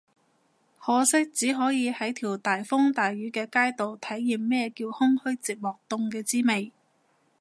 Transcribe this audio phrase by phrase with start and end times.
[0.79, 6.71] 可惜只可以喺條大風大雨嘅街度體驗咩叫空虛寂寞凍嘅滋味